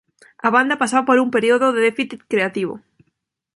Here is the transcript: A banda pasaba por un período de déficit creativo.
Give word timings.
A 0.47 0.49
banda 0.55 0.79
pasaba 0.81 1.07
por 1.07 1.17
un 1.25 1.29
período 1.35 1.67
de 1.73 1.83
déficit 1.87 2.21
creativo. 2.31 2.73